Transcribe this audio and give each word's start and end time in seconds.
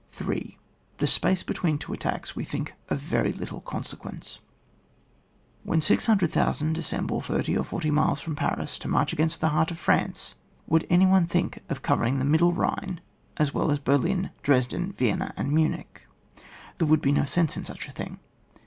3. 0.13 0.57
The 0.97 1.05
space 1.05 1.43
between 1.43 1.77
two 1.77 1.93
attacks 1.93 2.35
we 2.35 2.43
think 2.43 2.73
of 2.89 2.97
very 2.97 3.31
little 3.31 3.61
consequence. 3.61 4.39
When 5.63 5.79
600,000 5.79 6.75
assemble 6.75 7.21
thirty 7.21 7.55
or 7.55 7.63
forty 7.63 7.91
milee 7.91 8.15
from 8.19 8.35
Paris 8.35 8.79
to 8.79 8.87
march 8.87 9.13
against 9.13 9.41
the 9.41 9.49
heart 9.49 9.69
of 9.69 9.77
France, 9.77 10.33
would 10.65 10.87
any 10.89 11.05
one 11.05 11.27
think 11.27 11.59
of 11.69 11.83
covering 11.83 12.17
the 12.17 12.25
middle 12.25 12.51
Bhine 12.53 12.99
as 13.37 13.53
well 13.53 13.69
as 13.69 13.77
Berlin, 13.77 14.31
Dresden, 14.41 14.93
Vienna, 14.97 15.35
and 15.37 15.51
Munich? 15.51 16.07
There 16.79 16.87
would 16.87 17.03
be 17.03 17.11
no 17.11 17.25
sense 17.25 17.55
in 17.55 17.63
such 17.63 17.87
a 17.87 17.91
thing. 17.91 18.17